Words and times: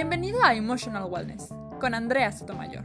Bienvenido 0.00 0.44
a 0.44 0.54
Emotional 0.54 1.10
Wellness 1.10 1.48
con 1.80 1.92
Andrea 1.92 2.30
Sotomayor. 2.30 2.84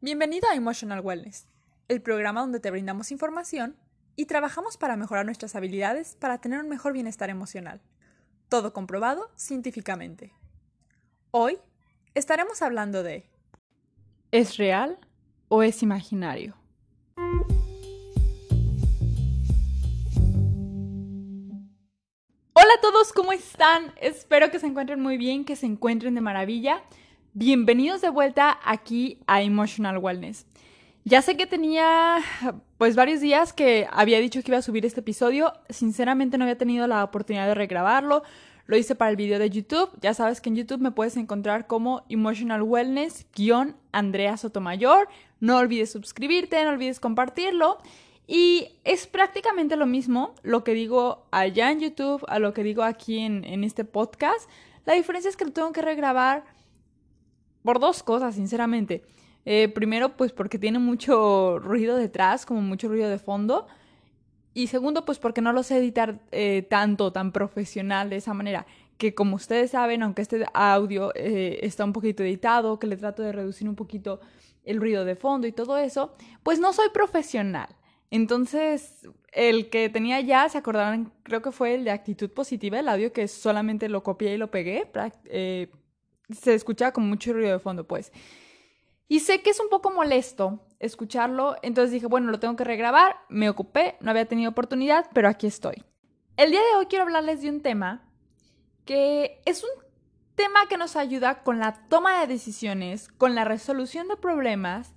Bienvenido 0.00 0.48
a 0.48 0.54
Emotional 0.54 1.00
Wellness, 1.00 1.46
el 1.88 2.00
programa 2.00 2.40
donde 2.40 2.58
te 2.58 2.70
brindamos 2.70 3.12
información 3.12 3.76
y 4.16 4.24
trabajamos 4.24 4.78
para 4.78 4.96
mejorar 4.96 5.26
nuestras 5.26 5.54
habilidades 5.56 6.16
para 6.18 6.38
tener 6.38 6.58
un 6.60 6.70
mejor 6.70 6.94
bienestar 6.94 7.28
emocional. 7.28 7.82
Todo 8.48 8.72
comprobado 8.72 9.30
científicamente. 9.36 10.32
Hoy 11.32 11.58
estaremos 12.14 12.62
hablando 12.62 13.02
de 13.02 13.28
¿Es 14.30 14.56
real 14.56 14.98
o 15.48 15.62
es 15.62 15.82
imaginario? 15.82 16.59
Hola 22.70 22.78
a 22.78 22.92
todos, 22.92 23.12
¿cómo 23.12 23.32
están? 23.32 23.92
Espero 24.00 24.52
que 24.52 24.60
se 24.60 24.66
encuentren 24.68 25.00
muy 25.00 25.16
bien, 25.16 25.44
que 25.44 25.56
se 25.56 25.66
encuentren 25.66 26.14
de 26.14 26.20
maravilla. 26.20 26.84
Bienvenidos 27.32 28.00
de 28.00 28.10
vuelta 28.10 28.60
aquí 28.64 29.18
a 29.26 29.42
Emotional 29.42 29.98
Wellness. 29.98 30.46
Ya 31.04 31.20
sé 31.20 31.36
que 31.36 31.48
tenía 31.48 32.18
pues 32.78 32.94
varios 32.94 33.20
días 33.20 33.52
que 33.52 33.88
había 33.90 34.20
dicho 34.20 34.40
que 34.40 34.52
iba 34.52 34.58
a 34.58 34.62
subir 34.62 34.86
este 34.86 35.00
episodio. 35.00 35.52
Sinceramente 35.68 36.38
no 36.38 36.44
había 36.44 36.58
tenido 36.58 36.86
la 36.86 37.02
oportunidad 37.02 37.48
de 37.48 37.54
regrabarlo. 37.56 38.22
Lo 38.66 38.76
hice 38.76 38.94
para 38.94 39.10
el 39.10 39.16
video 39.16 39.40
de 39.40 39.50
YouTube. 39.50 39.90
Ya 40.00 40.14
sabes 40.14 40.40
que 40.40 40.48
en 40.48 40.54
YouTube 40.54 40.80
me 40.80 40.92
puedes 40.92 41.16
encontrar 41.16 41.66
como 41.66 42.04
Emotional 42.08 42.62
Wellness-Andrea 42.62 44.36
Sotomayor. 44.36 45.08
No 45.40 45.56
olvides 45.56 45.90
suscribirte, 45.90 46.62
no 46.62 46.70
olvides 46.70 47.00
compartirlo. 47.00 47.78
Y 48.32 48.78
es 48.84 49.08
prácticamente 49.08 49.74
lo 49.74 49.86
mismo 49.86 50.36
lo 50.44 50.62
que 50.62 50.72
digo 50.72 51.26
allá 51.32 51.72
en 51.72 51.80
YouTube 51.80 52.24
a 52.28 52.38
lo 52.38 52.54
que 52.54 52.62
digo 52.62 52.84
aquí 52.84 53.18
en, 53.18 53.64
este 53.64 53.84
podcast. 53.84 54.48
La 54.84 54.94
diferencia 54.94 55.28
es 55.28 55.36
que 55.36 55.44
lo 55.44 55.50
tengo 55.50 55.72
que 55.72 55.82
regrabar 55.82 56.44
por 57.64 57.80
dos 57.80 58.04
cosas, 58.04 58.36
sinceramente. 58.36 59.02
Eh, 59.44 59.66
primero, 59.66 60.16
pues 60.16 60.30
porque 60.30 60.60
tiene 60.60 60.78
mucho 60.78 61.58
ruido 61.62 61.96
detrás, 61.96 62.46
como 62.46 62.60
mucho 62.62 62.86
ruido 62.86 63.10
de 63.10 63.18
fondo. 63.18 63.66
Y 64.54 64.68
segundo, 64.68 65.04
pues 65.04 65.18
porque 65.18 65.40
no 65.40 65.52
lo 65.52 65.64
sé 65.64 65.78
editar 65.78 66.20
eh, 66.30 66.64
tanto, 66.70 67.12
tan 67.12 67.32
profesional 67.32 68.10
de 68.10 68.16
esa 68.18 68.32
manera. 68.32 68.64
Que 68.96 69.12
como 69.12 69.34
ustedes 69.34 69.72
saben, 69.72 70.04
aunque 70.04 70.22
este 70.22 70.46
audio 70.54 71.10
eh, 71.16 71.58
está 71.62 71.84
un 71.84 71.92
poquito 71.92 72.22
editado, 72.22 72.78
que 72.78 72.86
le 72.86 72.96
trato 72.96 73.24
de 73.24 73.32
reducir 73.32 73.68
un 73.68 73.74
poquito 73.74 74.20
el 74.62 74.80
ruido 74.80 75.04
de 75.04 75.16
fondo 75.16 75.48
y 75.48 75.52
todo 75.52 75.78
eso, 75.78 76.14
pues 76.44 76.60
no 76.60 76.72
soy 76.72 76.90
profesional. 76.90 77.74
Entonces, 78.10 79.08
el 79.32 79.70
que 79.70 79.88
tenía 79.88 80.20
ya, 80.20 80.48
se 80.48 80.58
acordarán, 80.58 81.12
creo 81.22 81.42
que 81.42 81.52
fue 81.52 81.74
el 81.74 81.84
de 81.84 81.92
actitud 81.92 82.30
positiva, 82.30 82.78
el 82.78 82.88
audio 82.88 83.12
que 83.12 83.28
solamente 83.28 83.88
lo 83.88 84.02
copié 84.02 84.34
y 84.34 84.38
lo 84.38 84.50
pegué. 84.50 84.90
Eh, 85.26 85.70
se 86.30 86.54
escuchaba 86.54 86.92
con 86.92 87.08
mucho 87.08 87.32
ruido 87.32 87.52
de 87.52 87.58
fondo, 87.60 87.86
pues. 87.86 88.12
Y 89.06 89.20
sé 89.20 89.42
que 89.42 89.50
es 89.50 89.60
un 89.60 89.68
poco 89.68 89.90
molesto 89.90 90.60
escucharlo, 90.78 91.56
entonces 91.62 91.92
dije, 91.92 92.06
bueno, 92.06 92.30
lo 92.30 92.40
tengo 92.40 92.56
que 92.56 92.64
regrabar, 92.64 93.16
me 93.28 93.48
ocupé, 93.48 93.96
no 94.00 94.10
había 94.10 94.26
tenido 94.26 94.50
oportunidad, 94.50 95.10
pero 95.12 95.28
aquí 95.28 95.46
estoy. 95.46 95.84
El 96.36 96.52
día 96.52 96.60
de 96.60 96.76
hoy 96.78 96.86
quiero 96.86 97.04
hablarles 97.04 97.42
de 97.42 97.50
un 97.50 97.60
tema 97.60 98.08
que 98.84 99.40
es 99.44 99.62
un 99.62 99.70
tema 100.36 100.66
que 100.68 100.78
nos 100.78 100.96
ayuda 100.96 101.42
con 101.42 101.58
la 101.58 101.86
toma 101.88 102.20
de 102.20 102.26
decisiones, 102.26 103.08
con 103.08 103.34
la 103.34 103.44
resolución 103.44 104.08
de 104.08 104.16
problemas 104.16 104.94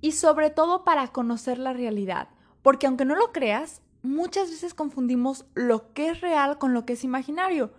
y 0.00 0.12
sobre 0.12 0.50
todo 0.50 0.84
para 0.84 1.08
conocer 1.08 1.58
la 1.58 1.72
realidad. 1.72 2.28
Porque 2.62 2.86
aunque 2.86 3.04
no 3.04 3.16
lo 3.16 3.32
creas, 3.32 3.82
muchas 4.02 4.50
veces 4.50 4.74
confundimos 4.74 5.46
lo 5.54 5.92
que 5.92 6.10
es 6.10 6.20
real 6.20 6.58
con 6.58 6.74
lo 6.74 6.84
que 6.84 6.94
es 6.94 7.04
imaginario. 7.04 7.72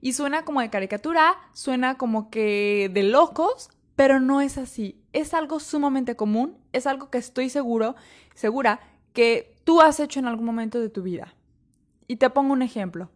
Y 0.00 0.12
suena 0.12 0.44
como 0.44 0.60
de 0.60 0.70
caricatura, 0.70 1.36
suena 1.52 1.96
como 1.96 2.30
que 2.30 2.90
de 2.92 3.02
locos, 3.02 3.70
pero 3.94 4.20
no 4.20 4.40
es 4.40 4.58
así. 4.58 5.00
Es 5.12 5.34
algo 5.34 5.58
sumamente 5.58 6.16
común, 6.16 6.58
es 6.72 6.86
algo 6.86 7.10
que 7.10 7.18
estoy 7.18 7.48
seguro, 7.48 7.96
segura 8.34 8.80
que 9.12 9.56
tú 9.64 9.80
has 9.80 9.98
hecho 9.98 10.20
en 10.20 10.26
algún 10.26 10.44
momento 10.44 10.78
de 10.78 10.90
tu 10.90 11.02
vida. 11.02 11.34
Y 12.06 12.16
te 12.16 12.30
pongo 12.30 12.52
un 12.52 12.62
ejemplo. 12.62 13.10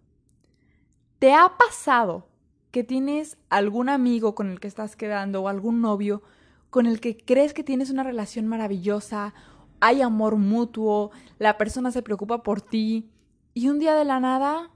¿Te 1.18 1.34
ha 1.34 1.52
pasado 1.58 2.28
que 2.70 2.84
tienes 2.84 3.36
algún 3.50 3.88
amigo 3.88 4.34
con 4.34 4.50
el 4.50 4.60
que 4.60 4.68
estás 4.68 4.96
quedando 4.96 5.42
o 5.42 5.48
algún 5.48 5.80
novio 5.80 6.22
con 6.70 6.86
el 6.86 7.00
que 7.00 7.16
crees 7.16 7.52
que 7.52 7.64
tienes 7.64 7.90
una 7.90 8.04
relación 8.04 8.46
maravillosa, 8.46 9.34
hay 9.80 10.02
amor 10.02 10.36
mutuo, 10.36 11.10
la 11.38 11.58
persona 11.58 11.90
se 11.90 12.02
preocupa 12.02 12.42
por 12.42 12.60
ti 12.60 13.10
y 13.54 13.68
un 13.68 13.78
día 13.78 13.94
de 13.94 14.04
la 14.04 14.20
nada 14.20 14.70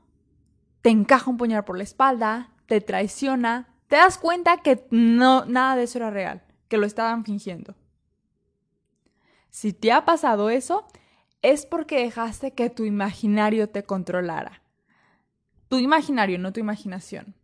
te 0.82 0.90
encaja 0.90 1.30
un 1.30 1.36
puñal 1.36 1.64
por 1.64 1.76
la 1.76 1.84
espalda, 1.84 2.50
te 2.66 2.80
traiciona, 2.80 3.68
te 3.88 3.96
das 3.96 4.18
cuenta 4.18 4.58
que 4.58 4.86
no 4.90 5.44
nada 5.44 5.76
de 5.76 5.84
eso 5.84 5.98
era 5.98 6.10
real, 6.10 6.42
que 6.68 6.78
lo 6.78 6.86
estaban 6.86 7.24
fingiendo. 7.24 7.74
Si 9.50 9.72
te 9.72 9.92
ha 9.92 10.04
pasado 10.04 10.50
eso, 10.50 10.86
es 11.42 11.64
porque 11.64 12.00
dejaste 12.02 12.52
que 12.54 12.70
tu 12.70 12.84
imaginario 12.84 13.68
te 13.68 13.84
controlara. 13.84 14.62
Tu 15.68 15.78
imaginario, 15.78 16.38
no 16.38 16.52
tu 16.52 16.60
imaginación. 16.60 17.34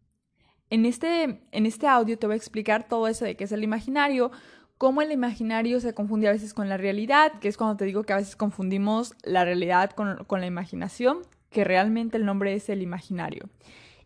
En 0.71 0.87
este, 0.87 1.43
en 1.51 1.67
este 1.67 1.89
audio 1.89 2.17
te 2.17 2.27
voy 2.27 2.35
a 2.35 2.37
explicar 2.37 2.87
todo 2.89 3.09
eso 3.09 3.25
de 3.25 3.37
qué 3.37 3.45
es 3.45 3.53
el 3.53 3.65
imaginario, 3.65 4.31
cómo 4.79 5.03
el 5.03 5.11
imaginario 5.11 5.81
se 5.81 5.95
confunde 5.95 6.29
a 6.29 6.33
veces 6.33 6.55
con 6.55 6.69
la 6.69 6.77
realidad, 6.77 7.33
que 7.41 7.49
es 7.49 7.57
cuando 7.57 7.77
te 7.77 7.85
digo 7.85 8.05
que 8.05 8.13
a 8.13 8.17
veces 8.17 8.37
confundimos 8.37 9.15
la 9.25 9.45
realidad 9.45 9.91
con, 9.91 10.41
la 10.41 10.47
imaginación, 10.47 11.19
que 11.51 11.65
realmente 11.65 12.17
el 12.17 12.25
nombre 12.25 12.55
es 12.55 12.69
el 12.69 12.83
imaginario. 12.83 13.51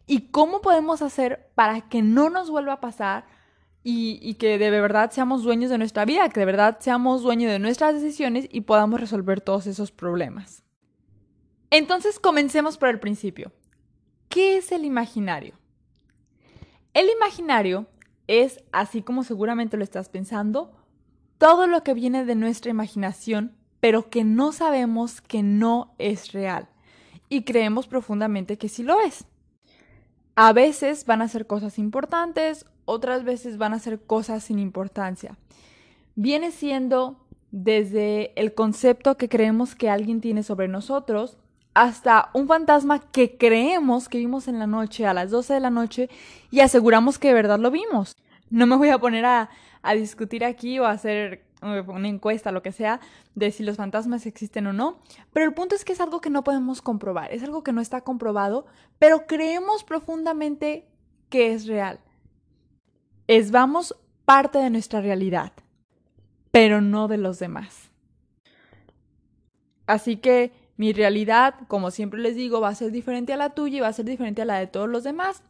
Y 0.06 0.30
cómo 0.30 0.62
podemos 0.62 1.02
hacer 1.02 1.50
para 1.54 1.82
que 1.82 2.00
no 2.00 2.30
nos 2.30 2.50
vuelva 2.50 2.72
a 2.72 2.80
pasar 2.80 3.26
y, 3.82 4.18
y, 4.22 4.34
que 4.34 4.56
de 4.56 4.70
verdad 4.70 5.10
seamos 5.10 5.42
dueños 5.42 5.70
de 5.70 5.76
nuestra 5.76 6.06
vida, 6.06 6.30
que 6.30 6.40
de 6.40 6.46
verdad 6.46 6.78
seamos 6.80 7.22
dueños 7.22 7.52
de 7.52 7.58
nuestras 7.58 7.94
decisiones 7.94 8.48
y 8.50 8.62
podamos 8.62 8.98
resolver 8.98 9.42
todos 9.42 9.66
esos 9.66 9.92
problemas. 9.92 10.64
Entonces 11.70 12.18
comencemos 12.18 12.78
por 12.78 12.88
el 12.88 13.00
principio. 13.00 13.52
¿Qué 14.30 14.56
es 14.56 14.72
el 14.72 14.86
imaginario? 14.86 15.58
El 16.94 17.10
imaginario 17.10 17.86
es, 18.28 18.62
así 18.72 19.02
como 19.02 19.24
seguramente 19.24 19.76
lo 19.76 19.84
estás 19.84 20.08
pensando, 20.08 20.72
todo 21.38 21.66
lo 21.66 21.82
que 21.82 21.92
viene 21.92 22.24
de 22.24 22.36
nuestra 22.36 22.70
imaginación, 22.70 23.56
pero 23.80 24.08
que 24.08 24.24
no 24.24 24.52
sabemos 24.52 25.20
que 25.20 25.42
no 25.42 25.94
es 25.98 26.32
real. 26.32 26.68
Y 27.28 27.42
creemos 27.42 27.86
profundamente 27.88 28.56
que 28.56 28.68
sí 28.68 28.82
lo 28.82 29.00
es. 29.00 29.26
A 30.36 30.52
veces 30.52 31.04
van 31.04 31.20
a 31.20 31.28
ser 31.28 31.46
cosas 31.46 31.78
importantes, 31.78 32.64
otras 32.84 33.24
veces 33.24 33.58
van 33.58 33.74
a 33.74 33.78
ser 33.78 34.00
cosas 34.00 34.44
sin 34.44 34.58
importancia. 34.58 35.36
Viene 36.14 36.52
siendo 36.52 37.18
desde 37.50 38.38
el 38.40 38.54
concepto 38.54 39.16
que 39.16 39.28
creemos 39.28 39.74
que 39.74 39.90
alguien 39.90 40.20
tiene 40.20 40.42
sobre 40.42 40.68
nosotros, 40.68 41.38
hasta 41.74 42.30
un 42.32 42.46
fantasma 42.46 43.00
que 43.00 43.36
creemos 43.36 44.08
que 44.08 44.18
vimos 44.18 44.46
en 44.46 44.60
la 44.60 44.68
noche 44.68 45.06
a 45.06 45.14
las 45.14 45.30
12 45.30 45.54
de 45.54 45.60
la 45.60 45.70
noche 45.70 46.08
y 46.50 46.60
aseguramos 46.60 47.18
que 47.18 47.28
de 47.28 47.34
verdad 47.34 47.58
lo 47.58 47.70
vimos. 47.72 48.16
No 48.48 48.66
me 48.66 48.76
voy 48.76 48.90
a 48.90 48.98
poner 48.98 49.24
a, 49.24 49.50
discutir 49.96 50.44
aquí 50.44 50.78
o 50.78 50.86
a 50.86 50.92
hacer 50.92 51.44
eh, 51.62 51.84
una 51.86 52.08
encuesta, 52.08 52.52
lo 52.52 52.62
que 52.62 52.72
sea, 52.72 53.00
de 53.34 53.50
si 53.50 53.64
los 53.64 53.76
fantasmas 53.76 54.24
existen 54.24 54.68
o 54.68 54.72
no, 54.72 55.00
pero 55.32 55.44
el 55.44 55.52
punto 55.52 55.74
es 55.74 55.84
que 55.84 55.92
es 55.92 56.00
algo 56.00 56.20
que 56.20 56.30
no 56.30 56.44
podemos 56.44 56.80
comprobar, 56.80 57.32
es 57.32 57.42
algo 57.42 57.64
que 57.64 57.72
no 57.72 57.80
está 57.80 58.02
comprobado, 58.02 58.66
pero 58.98 59.26
creemos 59.26 59.84
profundamente 59.84 60.86
que 61.28 61.52
es 61.52 61.66
real. 61.66 61.98
Es, 63.26 63.50
vamos, 63.50 63.96
parte 64.24 64.58
de 64.58 64.70
nuestra 64.70 65.00
realidad, 65.00 65.52
pero 66.50 66.80
no 66.80 67.08
de 67.08 67.18
los 67.18 67.38
demás. 67.38 67.90
Así 69.86 70.16
que 70.16 70.63
mi 70.76 70.92
realidad, 70.92 71.54
como 71.68 71.90
siempre 71.90 72.20
les 72.20 72.34
digo, 72.34 72.60
va 72.60 72.68
a 72.68 72.74
ser 72.74 72.90
diferente 72.90 73.32
a 73.32 73.36
la 73.36 73.50
tuya 73.50 73.78
y 73.78 73.80
va 73.80 73.88
a 73.88 73.92
ser 73.92 74.04
diferente 74.04 74.42
a 74.42 74.44
la 74.44 74.58
de 74.58 74.66
todos 74.66 74.88
los 74.88 75.04
demás. 75.04 75.42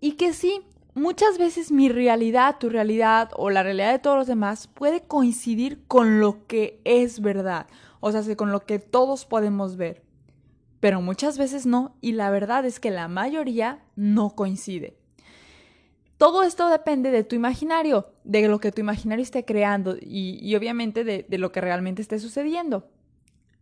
Y 0.00 0.12
que 0.12 0.32
sí, 0.32 0.62
muchas 0.94 1.38
veces 1.38 1.72
mi 1.72 1.88
realidad, 1.88 2.56
tu 2.58 2.68
realidad 2.68 3.30
o 3.36 3.50
la 3.50 3.62
realidad 3.62 3.92
de 3.92 3.98
todos 3.98 4.18
los 4.18 4.26
demás 4.26 4.66
puede 4.68 5.00
coincidir 5.02 5.82
con 5.86 6.20
lo 6.20 6.46
que 6.46 6.80
es 6.84 7.20
verdad. 7.20 7.66
O 8.00 8.12
sea, 8.12 8.36
con 8.36 8.52
lo 8.52 8.60
que 8.60 8.78
todos 8.78 9.24
podemos 9.24 9.76
ver. 9.76 10.02
Pero 10.80 11.02
muchas 11.02 11.36
veces 11.36 11.66
no, 11.66 11.94
y 12.00 12.12
la 12.12 12.30
verdad 12.30 12.64
es 12.64 12.80
que 12.80 12.90
la 12.90 13.08
mayoría 13.08 13.82
no 13.96 14.30
coincide. 14.30 14.96
Todo 16.16 16.42
esto 16.42 16.68
depende 16.68 17.10
de 17.10 17.24
tu 17.24 17.34
imaginario, 17.34 18.12
de 18.24 18.46
lo 18.48 18.60
que 18.60 18.72
tu 18.72 18.80
imaginario 18.80 19.22
esté 19.22 19.44
creando 19.44 19.96
y, 20.00 20.54
obviamente 20.54 21.02
de, 21.04 21.24
de 21.26 21.38
lo 21.38 21.50
que 21.50 21.62
realmente 21.62 22.02
esté 22.02 22.18
sucediendo. 22.18 22.88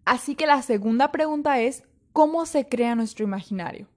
Así 0.08 0.36
que 0.36 0.46
la 0.46 0.62
segunda 0.62 1.12
pregunta 1.12 1.60
es, 1.60 1.84
¿cómo 2.14 2.46
se 2.46 2.66
crea 2.66 2.94
nuestro 2.94 3.26
imaginario? 3.26 3.88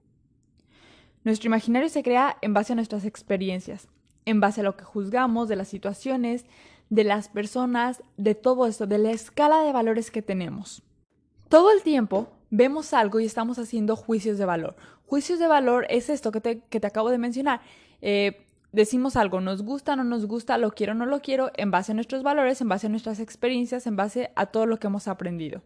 Nuestro 1.24 1.46
imaginario 1.46 1.88
se 1.88 2.02
crea 2.02 2.36
en 2.42 2.52
base 2.52 2.74
a 2.74 2.76
nuestras 2.76 3.06
experiencias, 3.06 3.88
en 4.26 4.38
base 4.38 4.60
a 4.60 4.64
lo 4.64 4.76
que 4.76 4.84
juzgamos 4.84 5.48
de 5.48 5.56
las 5.56 5.68
situaciones, 5.68 6.44
de 6.90 7.04
las 7.04 7.30
personas, 7.30 8.02
de 8.18 8.34
todo 8.34 8.66
esto, 8.66 8.86
de 8.86 8.98
la 8.98 9.10
escala 9.10 9.62
de 9.62 9.72
valores 9.72 10.10
que 10.10 10.20
tenemos. 10.20 10.82
Todo 11.48 11.72
el 11.72 11.82
tiempo 11.82 12.28
vemos 12.50 12.92
algo 12.92 13.18
y 13.18 13.24
estamos 13.24 13.58
haciendo 13.58 13.96
juicios 13.96 14.36
de 14.36 14.44
valor. 14.44 14.76
Juicios 15.06 15.38
de 15.38 15.46
valor 15.46 15.86
es 15.88 16.10
esto 16.10 16.30
que 16.30 16.42
te, 16.42 16.60
que 16.60 16.78
te 16.78 16.86
acabo 16.86 17.08
de 17.08 17.16
mencionar. 17.16 17.62
Eh, 18.02 18.44
decimos 18.70 19.16
algo, 19.16 19.40
nos 19.40 19.62
gusta, 19.62 19.96
no 19.96 20.04
nos 20.04 20.26
gusta, 20.26 20.58
lo 20.58 20.72
quiero, 20.72 20.92
no 20.92 21.06
lo 21.06 21.22
quiero, 21.22 21.50
en 21.54 21.70
base 21.70 21.92
a 21.92 21.94
nuestros 21.94 22.22
valores, 22.22 22.60
en 22.60 22.68
base 22.68 22.88
a 22.88 22.90
nuestras 22.90 23.18
experiencias, 23.18 23.86
en 23.86 23.96
base 23.96 24.30
a 24.36 24.44
todo 24.44 24.66
lo 24.66 24.78
que 24.78 24.88
hemos 24.88 25.08
aprendido. 25.08 25.62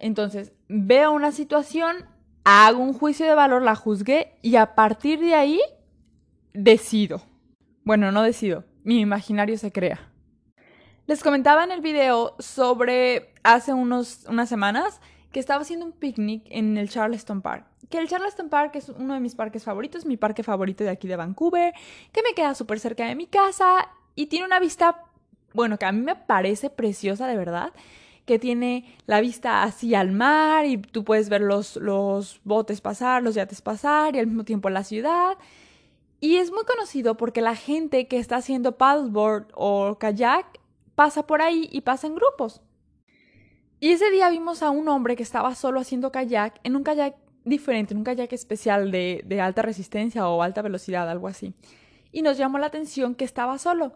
Entonces, 0.00 0.52
veo 0.68 1.12
una 1.12 1.32
situación, 1.32 2.06
hago 2.44 2.82
un 2.82 2.94
juicio 2.94 3.26
de 3.26 3.34
valor, 3.34 3.62
la 3.62 3.76
juzgué 3.76 4.34
y 4.42 4.56
a 4.56 4.74
partir 4.74 5.20
de 5.20 5.34
ahí 5.34 5.60
decido. 6.52 7.22
Bueno, 7.84 8.10
no 8.12 8.22
decido, 8.22 8.64
mi 8.82 9.00
imaginario 9.00 9.56
se 9.58 9.72
crea. 9.72 10.10
Les 11.06 11.22
comentaba 11.22 11.64
en 11.64 11.72
el 11.72 11.80
video 11.80 12.36
sobre 12.38 13.34
hace 13.42 13.72
unos, 13.72 14.26
unas 14.28 14.48
semanas 14.48 15.00
que 15.32 15.40
estaba 15.40 15.62
haciendo 15.62 15.86
un 15.86 15.92
picnic 15.92 16.44
en 16.50 16.76
el 16.76 16.88
Charleston 16.88 17.42
Park. 17.42 17.66
Que 17.88 17.98
el 17.98 18.08
Charleston 18.08 18.48
Park 18.48 18.76
es 18.76 18.88
uno 18.88 19.14
de 19.14 19.20
mis 19.20 19.34
parques 19.34 19.64
favoritos, 19.64 20.06
mi 20.06 20.16
parque 20.16 20.42
favorito 20.42 20.84
de 20.84 20.90
aquí 20.90 21.08
de 21.08 21.16
Vancouver, 21.16 21.74
que 22.12 22.22
me 22.22 22.34
queda 22.34 22.54
súper 22.54 22.78
cerca 22.78 23.06
de 23.06 23.16
mi 23.16 23.26
casa 23.26 23.88
y 24.14 24.26
tiene 24.26 24.46
una 24.46 24.60
vista, 24.60 25.04
bueno, 25.52 25.78
que 25.78 25.86
a 25.86 25.92
mí 25.92 26.00
me 26.00 26.16
parece 26.16 26.70
preciosa 26.70 27.26
de 27.26 27.36
verdad, 27.36 27.72
que 28.24 28.38
tiene 28.38 28.96
la 29.06 29.20
vista 29.20 29.62
así 29.62 29.94
al 29.94 30.12
mar 30.12 30.66
y 30.66 30.78
tú 30.78 31.04
puedes 31.04 31.28
ver 31.28 31.40
los, 31.40 31.76
los 31.76 32.40
botes 32.44 32.80
pasar, 32.80 33.22
los 33.22 33.34
yates 33.34 33.62
pasar 33.62 34.14
y 34.14 34.18
al 34.18 34.26
mismo 34.26 34.44
tiempo 34.44 34.70
la 34.70 34.84
ciudad. 34.84 35.36
Y 36.20 36.36
es 36.36 36.52
muy 36.52 36.64
conocido 36.64 37.16
porque 37.16 37.40
la 37.40 37.56
gente 37.56 38.06
que 38.06 38.18
está 38.18 38.36
haciendo 38.36 38.76
paddleboard 38.76 39.48
o 39.54 39.98
kayak 39.98 40.60
pasa 40.94 41.26
por 41.26 41.40
ahí 41.40 41.68
y 41.72 41.80
pasa 41.80 42.06
en 42.06 42.14
grupos. 42.14 42.60
Y 43.80 43.92
ese 43.92 44.10
día 44.10 44.28
vimos 44.28 44.62
a 44.62 44.68
un 44.68 44.88
hombre 44.88 45.16
que 45.16 45.22
estaba 45.22 45.54
solo 45.54 45.80
haciendo 45.80 46.12
kayak, 46.12 46.60
en 46.62 46.76
un 46.76 46.84
kayak 46.84 47.16
diferente, 47.44 47.94
en 47.94 47.98
un 47.98 48.04
kayak 48.04 48.30
especial 48.34 48.90
de, 48.90 49.22
de 49.24 49.40
alta 49.40 49.62
resistencia 49.62 50.28
o 50.28 50.42
alta 50.42 50.60
velocidad, 50.60 51.08
algo 51.08 51.28
así. 51.28 51.54
Y 52.12 52.20
nos 52.20 52.36
llamó 52.36 52.58
la 52.58 52.66
atención 52.66 53.14
que 53.14 53.24
estaba 53.24 53.56
solo. 53.56 53.92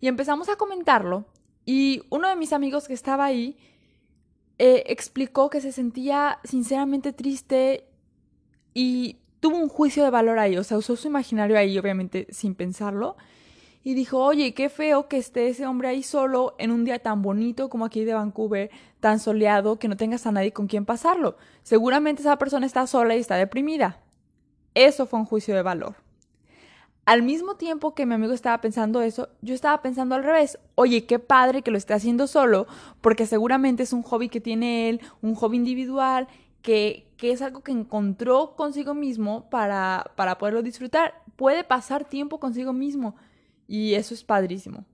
Y 0.00 0.08
empezamos 0.08 0.48
a 0.48 0.56
comentarlo. 0.56 1.26
Y 1.66 2.02
uno 2.08 2.28
de 2.28 2.36
mis 2.36 2.54
amigos 2.54 2.88
que 2.88 2.94
estaba 2.94 3.26
ahí 3.26 3.58
eh, 4.58 4.84
explicó 4.86 5.50
que 5.50 5.60
se 5.60 5.72
sentía 5.72 6.38
sinceramente 6.44 7.12
triste 7.12 7.84
y 8.72 9.16
tuvo 9.40 9.58
un 9.58 9.68
juicio 9.68 10.02
de 10.04 10.10
valor 10.10 10.38
ahí. 10.38 10.56
O 10.56 10.64
sea, 10.64 10.78
usó 10.78 10.96
su 10.96 11.08
imaginario 11.08 11.58
ahí, 11.58 11.76
obviamente, 11.78 12.26
sin 12.30 12.54
pensarlo 12.54 13.16
y 13.86 13.94
dijo, 13.94 14.18
oye, 14.18 14.52
qué 14.52 14.68
feo 14.68 15.06
que 15.06 15.16
esté 15.16 15.46
ese 15.46 15.64
hombre 15.64 15.86
ahí 15.86 16.02
solo 16.02 16.56
en 16.58 16.72
un 16.72 16.84
día 16.84 16.98
tan 16.98 17.22
bonito 17.22 17.68
como 17.68 17.84
aquí 17.84 18.04
de 18.04 18.14
Vancouver, 18.14 18.68
tan 18.98 19.20
soleado, 19.20 19.78
que 19.78 19.86
no 19.86 19.96
tengas 19.96 20.26
a 20.26 20.32
nadie 20.32 20.52
con 20.52 20.66
quien 20.66 20.84
pasarlo. 20.84 21.36
Seguramente 21.62 22.20
esa 22.20 22.36
persona 22.36 22.66
está 22.66 22.84
sola 22.88 23.14
y 23.14 23.20
está 23.20 23.36
deprimida. 23.36 24.00
Eso 24.74 25.06
fue 25.06 25.20
un 25.20 25.24
juicio 25.24 25.54
de 25.54 25.62
valor. 25.62 25.94
Al 27.06 27.22
mismo 27.22 27.54
tiempo 27.54 27.94
que 27.94 28.04
mi 28.04 28.14
amigo 28.14 28.32
estaba 28.32 28.60
pensando 28.60 29.00
eso, 29.00 29.28
yo 29.40 29.54
estaba 29.54 29.80
pensando 29.80 30.16
al 30.16 30.24
revés. 30.24 30.58
Oye, 30.74 31.06
qué 31.06 31.20
padre 31.20 31.62
que 31.62 31.70
lo 31.70 31.78
esté 31.78 31.94
haciendo 31.94 32.26
solo, 32.26 32.66
porque 33.00 33.26
seguramente 33.26 33.84
es 33.84 33.92
un 33.92 34.02
hobby 34.02 34.28
que 34.28 34.40
tiene 34.40 34.88
él, 34.88 35.00
un 35.22 35.36
hobby 35.36 35.56
individual, 35.56 36.26
que, 36.62 37.06
que 37.16 37.30
es 37.30 37.42
algo 37.42 37.62
que 37.62 37.70
encontró 37.70 38.56
consigo 38.56 38.92
mismo 38.92 39.48
para, 39.50 40.10
para 40.16 40.36
poderlo 40.36 40.62
disfrutar. 40.62 41.22
Puede 41.36 41.62
pasar 41.62 42.04
tiempo 42.04 42.40
consigo 42.40 42.72
mismo 42.72 43.14
y 43.68 43.94
eso 43.94 44.12
es 44.12 44.24
padrísimo. 44.24 44.84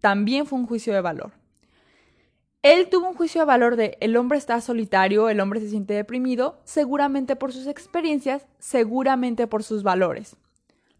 También 0.00 0.46
fue 0.46 0.60
un 0.60 0.68
juicio 0.68 0.94
de 0.94 1.00
valor. 1.00 1.32
Él 2.62 2.88
tuvo 2.88 3.08
un 3.08 3.16
juicio 3.16 3.40
de 3.40 3.44
valor 3.46 3.74
de 3.74 3.98
el 4.00 4.16
hombre 4.16 4.38
está 4.38 4.60
solitario, 4.60 5.28
el 5.28 5.40
hombre 5.40 5.58
se 5.58 5.70
siente 5.70 5.94
deprimido, 5.94 6.60
seguramente 6.62 7.34
por 7.34 7.52
sus 7.52 7.66
experiencias, 7.66 8.46
seguramente 8.60 9.48
por 9.48 9.64
sus 9.64 9.82
valores. 9.82 10.36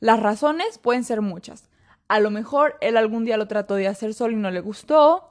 Las 0.01 0.21
razones 0.21 0.79
pueden 0.79 1.05
ser 1.05 1.23
muchas. 1.23 1.69
A 2.09 2.21
lo 2.21 2.31
mejor 2.31 2.77
él 2.81 2.97
algún 2.97 3.25
día 3.25 3.37
lo 3.37 3.49
trató 3.49 3.75
de 3.75 3.89
hacer 3.89 4.15
solo 4.15 4.35
y 4.35 4.37
no 4.37 4.51
le 4.51 4.61
gustó. 4.61 5.31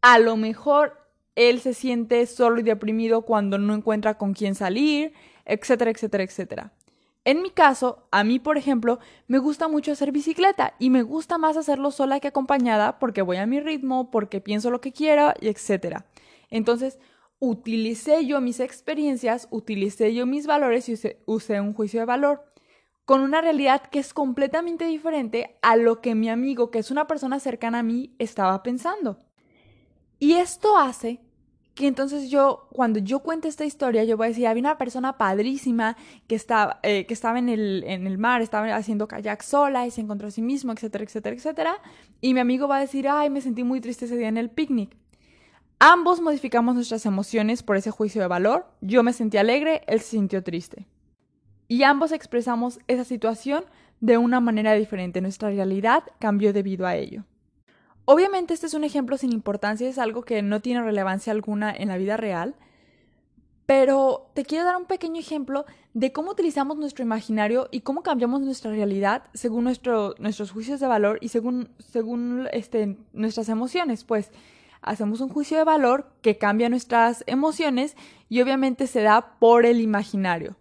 A 0.00 0.18
lo 0.18 0.36
mejor 0.36 1.06
él 1.34 1.60
se 1.60 1.74
siente 1.74 2.24
solo 2.26 2.60
y 2.60 2.62
deprimido 2.62 3.22
cuando 3.22 3.58
no 3.58 3.74
encuentra 3.74 4.18
con 4.18 4.32
quién 4.32 4.54
salir, 4.54 5.12
etcétera, 5.44 5.90
etcétera, 5.90 6.24
etcétera. 6.24 6.72
En 7.24 7.42
mi 7.42 7.50
caso, 7.50 8.06
a 8.12 8.22
mí, 8.24 8.38
por 8.38 8.56
ejemplo, 8.56 9.00
me 9.26 9.38
gusta 9.38 9.68
mucho 9.68 9.92
hacer 9.92 10.12
bicicleta 10.12 10.74
y 10.78 10.90
me 10.90 11.02
gusta 11.02 11.38
más 11.38 11.56
hacerlo 11.56 11.90
sola 11.90 12.20
que 12.20 12.28
acompañada 12.28 12.98
porque 12.98 13.20
voy 13.20 13.36
a 13.36 13.46
mi 13.46 13.60
ritmo, 13.60 14.10
porque 14.10 14.40
pienso 14.40 14.70
lo 14.70 14.80
que 14.80 14.92
quiero 14.92 15.34
y 15.40 15.48
etc. 15.48 16.04
Entonces, 16.50 16.98
utilicé 17.40 18.24
yo 18.26 18.40
mis 18.40 18.60
experiencias, 18.60 19.48
utilicé 19.50 20.14
yo 20.14 20.24
mis 20.24 20.46
valores 20.46 20.88
y 20.88 20.94
usé 21.26 21.60
un 21.60 21.74
juicio 21.74 22.00
de 22.00 22.06
valor 22.06 22.44
con 23.06 23.20
una 23.20 23.40
realidad 23.40 23.82
que 23.82 24.00
es 24.00 24.12
completamente 24.12 24.84
diferente 24.84 25.56
a 25.62 25.76
lo 25.76 26.00
que 26.00 26.16
mi 26.16 26.28
amigo, 26.28 26.70
que 26.70 26.80
es 26.80 26.90
una 26.90 27.06
persona 27.06 27.38
cercana 27.40 27.78
a 27.78 27.82
mí, 27.84 28.14
estaba 28.18 28.62
pensando. 28.64 29.18
Y 30.18 30.34
esto 30.34 30.76
hace 30.76 31.20
que 31.74 31.86
entonces 31.86 32.30
yo, 32.30 32.68
cuando 32.72 32.98
yo 32.98 33.20
cuente 33.20 33.46
esta 33.48 33.64
historia, 33.64 34.02
yo 34.02 34.16
voy 34.16 34.26
a 34.26 34.28
decir, 34.30 34.46
había 34.48 34.60
una 34.60 34.78
persona 34.78 35.18
padrísima 35.18 35.96
que 36.26 36.34
estaba, 36.34 36.80
eh, 36.82 37.06
que 37.06 37.14
estaba 37.14 37.38
en, 37.38 37.48
el, 37.48 37.84
en 37.86 38.08
el 38.08 38.18
mar, 38.18 38.42
estaba 38.42 38.74
haciendo 38.74 39.06
kayak 39.06 39.42
sola 39.42 39.86
y 39.86 39.92
se 39.92 40.00
encontró 40.00 40.26
a 40.26 40.30
sí 40.32 40.42
mismo, 40.42 40.72
etcétera, 40.72 41.04
etcétera, 41.04 41.36
etcétera. 41.36 41.82
Y 42.20 42.34
mi 42.34 42.40
amigo 42.40 42.66
va 42.66 42.78
a 42.78 42.80
decir, 42.80 43.06
ay, 43.08 43.30
me 43.30 43.40
sentí 43.40 43.62
muy 43.62 43.80
triste 43.80 44.06
ese 44.06 44.16
día 44.16 44.28
en 44.28 44.38
el 44.38 44.50
picnic. 44.50 44.96
Ambos 45.78 46.20
modificamos 46.20 46.74
nuestras 46.74 47.06
emociones 47.06 47.62
por 47.62 47.76
ese 47.76 47.92
juicio 47.92 48.20
de 48.20 48.26
valor. 48.26 48.66
Yo 48.80 49.02
me 49.04 49.12
sentí 49.12 49.36
alegre, 49.36 49.82
él 49.86 50.00
se 50.00 50.12
sintió 50.12 50.42
triste. 50.42 50.86
Y 51.68 51.82
ambos 51.82 52.12
expresamos 52.12 52.78
esa 52.86 53.04
situación 53.04 53.64
de 54.00 54.18
una 54.18 54.40
manera 54.40 54.74
diferente. 54.74 55.20
Nuestra 55.20 55.50
realidad 55.50 56.04
cambió 56.18 56.52
debido 56.52 56.86
a 56.86 56.96
ello. 56.96 57.24
Obviamente 58.04 58.54
este 58.54 58.66
es 58.66 58.74
un 58.74 58.84
ejemplo 58.84 59.18
sin 59.18 59.32
importancia, 59.32 59.88
es 59.88 59.98
algo 59.98 60.22
que 60.22 60.40
no 60.40 60.60
tiene 60.60 60.80
relevancia 60.80 61.32
alguna 61.32 61.74
en 61.74 61.88
la 61.88 61.96
vida 61.96 62.16
real, 62.16 62.54
pero 63.66 64.30
te 64.32 64.44
quiero 64.44 64.64
dar 64.64 64.76
un 64.76 64.84
pequeño 64.84 65.18
ejemplo 65.18 65.66
de 65.92 66.12
cómo 66.12 66.30
utilizamos 66.30 66.76
nuestro 66.76 67.04
imaginario 67.04 67.68
y 67.72 67.80
cómo 67.80 68.04
cambiamos 68.04 68.42
nuestra 68.42 68.70
realidad 68.70 69.24
según 69.34 69.64
nuestros 69.64 70.50
juicios 70.52 70.78
de 70.78 70.86
valor 70.86 71.18
y 71.20 71.30
según, 71.30 71.70
según 71.78 72.48
este, 72.52 72.96
nuestras 73.12 73.48
emociones. 73.48 74.04
Pues 74.04 74.30
hacemos 74.82 75.20
un 75.20 75.28
juicio 75.28 75.58
de 75.58 75.64
valor 75.64 76.12
que 76.22 76.38
cambia 76.38 76.68
nuestras 76.68 77.24
emociones 77.26 77.96
y 78.28 78.40
obviamente 78.40 78.86
se 78.86 79.02
da 79.02 79.36
por 79.40 79.66
el 79.66 79.80
imaginario, 79.80 80.56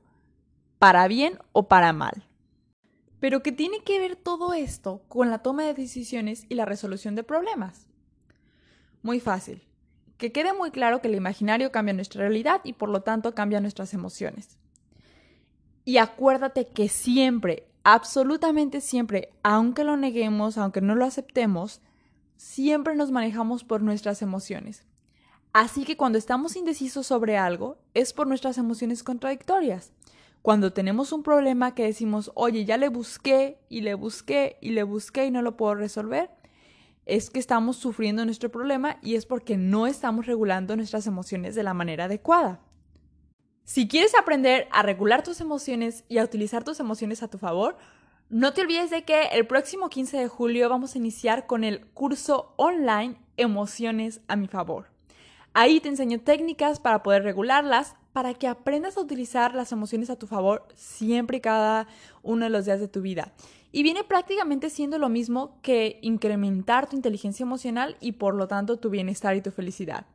para 0.79 1.07
bien 1.07 1.39
o 1.51 1.67
para 1.67 1.93
mal. 1.93 2.27
Pero 3.19 3.41
¿qué 3.41 3.51
tiene 3.51 3.79
que 3.83 3.99
ver 3.99 4.15
todo 4.15 4.53
esto 4.53 5.03
con 5.07 5.29
la 5.29 5.39
toma 5.39 5.63
de 5.63 5.73
decisiones 5.73 6.45
y 6.47 6.55
la 6.55 6.65
resolución 6.65 7.15
de 7.15 7.23
problemas? 7.23 7.87
Muy 9.01 9.19
fácil. 9.19 9.63
Que 10.17 10.31
quede 10.31 10.53
muy 10.53 10.71
claro 10.71 11.01
que 11.01 11.07
el 11.07 11.15
imaginario 11.15 11.71
cambia 11.71 11.93
nuestra 11.93 12.21
realidad 12.21 12.61
y 12.63 12.73
por 12.73 12.89
lo 12.89 13.01
tanto 13.01 13.33
cambia 13.33 13.61
nuestras 13.61 13.93
emociones. 13.93 14.57
Y 15.85 15.97
acuérdate 15.97 16.67
que 16.67 16.87
siempre, 16.87 17.67
absolutamente 17.83 18.79
siempre, 18.79 19.29
aunque 19.43 19.83
lo 19.83 19.97
neguemos, 19.97 20.57
aunque 20.57 20.81
no 20.81 20.95
lo 20.95 21.05
aceptemos, 21.05 21.81
siempre 22.37 22.95
nos 22.95 23.11
manejamos 23.11 23.63
por 23.63 23.81
nuestras 23.81 24.21
emociones. 24.21 24.85
Así 25.51 25.83
que 25.83 25.97
cuando 25.97 26.17
estamos 26.17 26.55
indecisos 26.55 27.07
sobre 27.07 27.37
algo, 27.37 27.77
es 27.93 28.13
por 28.13 28.27
nuestras 28.27 28.57
emociones 28.57 29.03
contradictorias 29.03 29.94
cuando 30.45 30.73
tenemos 30.73 31.11
un 31.11 31.23
problema 31.23 31.73
que 31.73 31.85
decimos, 31.85 32.31
oye, 32.35 32.65
ya 32.65 32.77
le 32.77 32.89
busqué 32.89 33.57
y 33.67 33.81
le 33.81 33.95
busqué 33.95 34.59
y 34.61 34.73
le 34.73 34.83
busqué 34.83 35.25
y 35.25 35.31
no 35.31 35.41
lo 35.41 35.57
puedo 35.57 35.73
resolver, 35.73 36.29
es 37.07 37.31
que 37.31 37.39
estamos 37.39 37.77
sufriendo 37.77 38.23
nuestro 38.25 38.51
problema 38.51 38.99
y 39.01 39.15
es 39.15 39.25
porque 39.25 39.57
no 39.57 39.87
estamos 39.87 40.27
regulando 40.27 40.75
nuestras 40.75 41.07
emociones 41.07 41.55
de 41.55 41.63
la 41.63 41.73
manera 41.73 42.03
adecuada. 42.03 42.59
Si 43.63 43.87
quieres 43.87 44.13
aprender 44.13 44.67
a 44.69 44.83
regular 44.83 45.23
tus 45.23 45.41
emociones 45.41 46.03
y 46.09 46.19
a 46.19 46.23
utilizar 46.23 46.63
tus 46.63 46.79
emociones 46.79 47.23
a 47.23 47.27
tu 47.27 47.39
favor, 47.39 47.75
no 48.29 48.53
te 48.53 48.61
olvides 48.61 48.91
de 48.91 49.03
que 49.03 49.29
el 49.31 49.47
próximo 49.47 49.89
15 49.89 50.15
de 50.15 50.27
julio 50.27 50.69
vamos 50.69 50.93
a 50.93 50.99
iniciar 50.99 51.47
con 51.47 51.63
el 51.63 51.87
curso 51.87 52.53
online 52.57 53.19
Emociones 53.35 54.21
a 54.27 54.35
mi 54.35 54.47
favor. 54.47 54.91
Ahí 55.55 55.79
te 55.79 55.89
enseño 55.89 56.21
técnicas 56.21 56.79
para 56.79 57.01
poder 57.01 57.23
regularlas, 57.23 57.95
para 58.15 58.33
que 58.33 58.47
aprendas 58.47 58.95
a 58.95 59.01
utilizar 59.01 59.53
las 59.55 59.73
emociones 59.73 60.09
a 60.09 60.15
tu 60.15 60.25
favor 60.25 60.65
siempre 60.73 61.39
y 61.39 61.41
cada 61.41 61.89
uno 62.23 62.45
de 62.45 62.49
los 62.49 62.63
días 62.63 62.79
de 62.79 62.87
tu 62.87 63.01
vida. 63.01 63.33
Y 63.73 63.83
viene 63.83 64.05
prácticamente 64.05 64.69
siendo 64.69 64.97
lo 64.97 65.09
mismo 65.09 65.59
que 65.61 65.99
incrementar 66.01 66.87
tu 66.87 66.95
inteligencia 66.95 67.43
emocional 67.43 67.97
y 67.99 68.13
por 68.13 68.33
lo 68.33 68.47
tanto 68.47 68.77
tu 68.77 68.89
bienestar 68.89 69.35
y 69.35 69.41
tu 69.41 69.51
felicidad. 69.51 70.05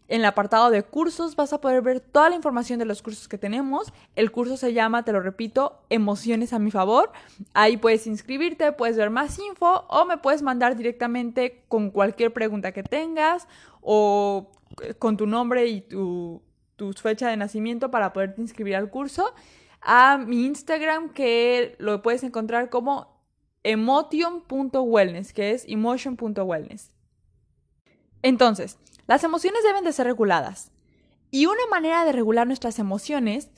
En 0.08 0.20
el 0.20 0.26
apartado 0.26 0.70
de 0.70 0.84
cursos 0.84 1.36
vas 1.36 1.54
a 1.54 1.62
poder 1.62 1.82
ver 1.82 2.00
toda 2.00 2.30
la 2.30 2.36
información 2.36 2.78
de 2.80 2.86
los 2.86 3.02
cursos 3.02 3.28
que 3.28 3.38
tenemos. 3.38 3.94
El 4.16 4.32
curso 4.32 4.58
se 4.58 4.74
llama, 4.74 5.06
te 5.06 5.14
lo 5.14 5.22
repito, 5.22 5.80
Emociones 5.90 6.54
a 6.54 6.60
mi 6.60 6.72
favor. 6.72 7.12
Ahí 7.54 7.78
puedes 7.78 8.06
inscribirte, 8.08 8.72
puedes 8.74 8.98
ver 8.98 9.10
más 9.10 9.40
info 9.40 9.86
o 9.88 10.06
me 10.06 10.18
puedes 10.18 10.42
mandar 10.42 10.76
directamente 10.76 11.64
con 11.68 11.90
cualquier 11.90 12.34
pregunta 12.34 12.72
que 12.72 12.84
tengas 12.84 13.48
o 13.82 14.52
con 15.00 15.18
tu 15.18 15.26
nombre 15.26 15.68
y 15.68 15.82
tu, 15.82 16.42
tu 16.76 16.94
fecha 16.94 17.30
de 17.30 17.38
nacimiento 17.38 17.92
para 17.92 18.12
poderte 18.12 18.42
inscribir 18.42 18.76
al 18.76 18.90
curso 18.90 19.34
a 19.84 20.18
mi 20.18 20.46
Instagram 20.46 21.10
que 21.10 21.76
lo 21.80 22.02
puedes 22.02 22.24
encontrar 22.24 22.70
como 22.70 23.14
emotion.wellness, 23.64 25.34
que 25.34 25.52
es 25.52 25.66
emotion.wellness. 25.68 26.92
Entonces, 28.22 28.78
las 29.08 29.24
emociones 29.24 29.64
deben 29.64 29.84
de 29.84 29.94
ser 29.94 30.08
reguladas. 30.08 30.72
Y 31.32 31.48
una 31.48 31.66
manera 31.70 32.06
de 32.06 32.12
regular 32.12 32.48
nuestras 32.48 32.80
emociones 32.80 33.50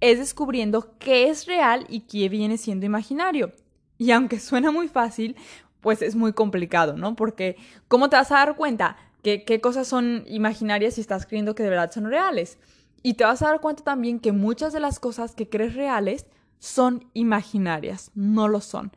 es 0.00 0.18
descubriendo 0.18 0.96
qué 0.98 1.28
es 1.28 1.46
real 1.46 1.86
y 1.88 2.00
qué 2.00 2.28
viene 2.28 2.58
siendo 2.58 2.86
imaginario. 2.86 3.52
Y 3.98 4.10
aunque 4.12 4.40
suena 4.40 4.70
muy 4.70 4.88
fácil, 4.88 5.36
pues 5.80 6.02
es 6.02 6.14
muy 6.14 6.32
complicado, 6.32 6.96
¿no? 6.96 7.16
Porque 7.16 7.56
¿cómo 7.88 8.08
te 8.08 8.16
vas 8.16 8.32
a 8.32 8.36
dar 8.36 8.56
cuenta 8.56 8.96
que 9.22 9.44
qué 9.44 9.60
cosas 9.60 9.88
son 9.88 10.24
imaginarias 10.26 10.94
si 10.94 11.00
estás 11.02 11.26
creyendo 11.26 11.54
que 11.54 11.62
de 11.62 11.70
verdad 11.70 11.92
son 11.92 12.06
reales? 12.06 12.58
Y 13.02 13.14
te 13.14 13.24
vas 13.24 13.42
a 13.42 13.46
dar 13.46 13.60
cuenta 13.60 13.82
también 13.82 14.20
que 14.20 14.32
muchas 14.32 14.72
de 14.72 14.80
las 14.80 15.00
cosas 15.00 15.34
que 15.34 15.48
crees 15.48 15.74
reales 15.74 16.26
son 16.58 17.08
imaginarias, 17.14 18.10
no 18.14 18.48
lo 18.48 18.60
son. 18.60 18.92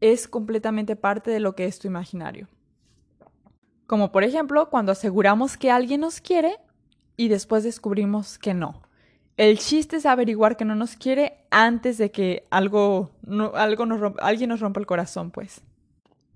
Es 0.00 0.26
completamente 0.28 0.96
parte 0.96 1.30
de 1.30 1.40
lo 1.40 1.54
que 1.54 1.66
es 1.66 1.78
tu 1.78 1.86
imaginario. 1.86 2.48
Como 3.92 4.10
por 4.10 4.24
ejemplo 4.24 4.70
cuando 4.70 4.90
aseguramos 4.90 5.58
que 5.58 5.70
alguien 5.70 6.00
nos 6.00 6.22
quiere 6.22 6.56
y 7.18 7.28
después 7.28 7.62
descubrimos 7.62 8.38
que 8.38 8.54
no. 8.54 8.80
El 9.36 9.58
chiste 9.58 9.96
es 9.96 10.06
averiguar 10.06 10.56
que 10.56 10.64
no 10.64 10.74
nos 10.74 10.96
quiere 10.96 11.44
antes 11.50 11.98
de 11.98 12.10
que 12.10 12.46
algo, 12.48 13.10
algo 13.52 13.84
nos 13.84 14.14
alguien 14.20 14.48
nos 14.48 14.60
rompa 14.60 14.80
el 14.80 14.86
corazón, 14.86 15.30
pues. 15.30 15.60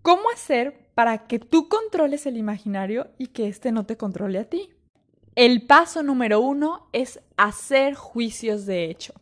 ¿Cómo 0.03 0.25
hacer 0.35 0.91
para 0.95 1.27
que 1.27 1.39
tú 1.39 1.71
controles 1.71 2.27
el 2.27 2.37
imaginario 2.37 3.09
y 3.17 3.29
que 3.29 3.49
éste 3.49 3.73
no 3.73 3.87
te 3.87 3.97
controle 3.97 4.39
a 4.39 4.51
ti? 4.51 4.69
El 5.35 5.67
paso 5.67 6.03
número 6.03 6.41
uno 6.41 6.91
es 6.93 7.21
hacer 7.39 7.95
juicios 7.95 8.67
de 8.67 8.91
hecho. 8.91 9.15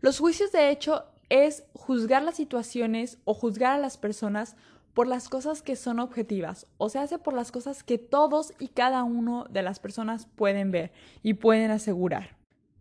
Los 0.00 0.20
juicios 0.20 0.52
de 0.52 0.70
hecho 0.70 1.06
es 1.28 1.64
juzgar 1.74 2.22
las 2.22 2.36
situaciones 2.36 3.18
o 3.24 3.34
juzgar 3.34 3.72
a 3.72 3.78
las 3.78 3.96
personas 3.96 4.54
por 4.94 5.06
las 5.06 5.28
cosas 5.28 5.62
que 5.62 5.76
son 5.76 6.00
objetivas, 6.00 6.66
o 6.76 6.88
se 6.88 6.98
hace 6.98 7.18
por 7.18 7.34
las 7.34 7.50
cosas 7.50 7.82
que 7.82 7.98
todos 7.98 8.52
y 8.58 8.68
cada 8.68 9.04
uno 9.04 9.46
de 9.50 9.62
las 9.62 9.80
personas 9.80 10.26
pueden 10.26 10.70
ver 10.70 10.92
y 11.22 11.34
pueden 11.34 11.70
asegurar. 11.70 12.36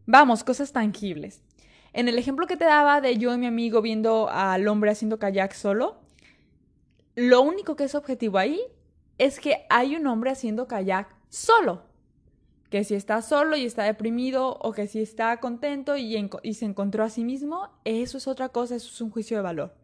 Vamos, 0.06 0.44
cosas 0.44 0.74
tangibles. 0.74 1.42
En 1.94 2.08
el 2.08 2.18
ejemplo 2.18 2.48
que 2.48 2.58
te 2.58 2.66
daba 2.66 3.02
de 3.02 3.18
yo 3.18 3.34
y 3.34 3.38
mi 3.38 3.48
amigo 3.48 3.82
viendo 3.82 4.30
al 4.30 4.68
hombre 4.68 4.92
haciendo 4.92 5.20
kayak 5.20 5.54
solo, 5.54 6.00
lo 7.16 7.42
único 7.42 7.76
que 7.76 7.86
es 7.86 7.96
objetivo 7.96 8.38
ahí 8.38 8.62
es 9.18 9.40
que 9.40 9.66
hay 9.70 9.96
un 9.96 10.08
hombre 10.08 10.32
haciendo 10.32 10.68
kayak 10.68 11.16
solo 11.30 11.92
que 12.72 12.86
si 12.86 12.96
está 12.96 13.22
solo 13.22 13.58
y 13.58 13.66
está 13.66 13.84
deprimido 13.84 14.58
o 14.62 14.72
que 14.72 14.88
si 14.88 15.02
está 15.02 15.38
contento 15.42 15.98
y, 15.98 16.16
y, 16.42 16.54
se 16.54 16.66
encontró 16.66 17.04
a 17.04 17.10
sí 17.10 17.26
mismo, 17.26 17.70
eso 17.84 18.18
es 18.18 18.30
otra 18.30 18.48
cosa, 18.48 18.76
eso 18.76 18.88
es 18.88 19.02
un 19.02 19.12
juicio 19.12 19.36
de 19.36 19.44
valor. 19.44 19.76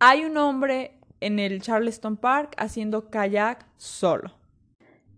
Hay 0.00 0.24
un 0.24 0.36
hombre 0.36 0.95
en 1.20 1.38
el 1.38 1.62
Charleston 1.62 2.16
Park 2.16 2.54
haciendo 2.58 3.10
kayak 3.10 3.66
solo. 3.76 4.32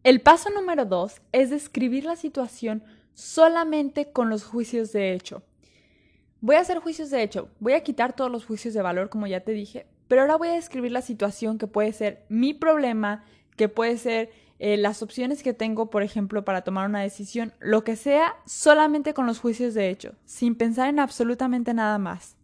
El 0.04 0.20
paso 0.20 0.50
número 0.50 0.84
dos 0.84 1.20
es 1.32 1.50
describir 1.50 2.04
la 2.04 2.16
situación 2.16 2.82
solamente 3.14 4.12
con 4.12 4.30
los 4.30 4.44
juicios 4.44 4.92
de 4.92 5.12
hecho. 5.12 5.42
Voy 6.40 6.56
a 6.56 6.60
hacer 6.60 6.78
juicios 6.78 7.10
de 7.10 7.22
hecho, 7.22 7.48
voy 7.58 7.72
a 7.72 7.82
quitar 7.82 8.14
todos 8.14 8.30
los 8.30 8.46
juicios 8.46 8.74
de 8.74 8.82
valor 8.82 9.10
como 9.10 9.26
ya 9.26 9.40
te 9.40 9.52
dije, 9.52 9.86
pero 10.06 10.22
ahora 10.22 10.36
voy 10.36 10.48
a 10.48 10.52
describir 10.52 10.92
la 10.92 11.02
situación 11.02 11.58
que 11.58 11.66
puede 11.66 11.92
ser 11.92 12.24
mi 12.28 12.54
problema, 12.54 13.24
que 13.56 13.68
puede 13.68 13.98
ser 13.98 14.30
eh, 14.60 14.76
las 14.76 15.02
opciones 15.02 15.42
que 15.42 15.52
tengo, 15.52 15.90
por 15.90 16.02
ejemplo, 16.02 16.44
para 16.44 16.62
tomar 16.62 16.88
una 16.88 17.00
decisión, 17.00 17.52
lo 17.60 17.84
que 17.84 17.96
sea, 17.96 18.36
solamente 18.46 19.14
con 19.14 19.26
los 19.26 19.40
juicios 19.40 19.74
de 19.74 19.90
hecho, 19.90 20.14
sin 20.24 20.54
pensar 20.54 20.88
en 20.88 21.00
absolutamente 21.00 21.74
nada 21.74 21.98
más. 21.98 22.37